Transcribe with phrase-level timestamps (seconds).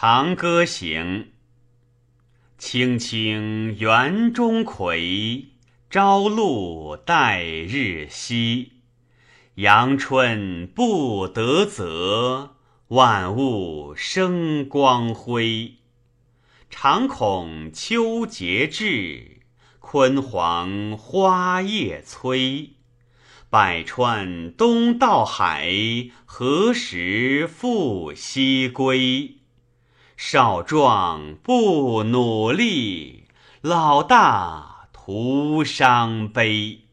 [0.00, 1.02] 长歌行》：
[2.56, 5.46] 青青园中葵，
[5.90, 8.68] 朝露待日晞。
[9.56, 12.54] 阳春布德泽，
[12.86, 15.78] 万物生光辉。
[16.70, 19.40] 常恐秋节至，
[19.80, 22.70] 焜黄花叶衰。
[23.50, 25.68] 百川东到海，
[26.24, 29.37] 何时复西归？
[30.18, 33.28] 少壮不努力，
[33.60, 36.87] 老大徒伤悲。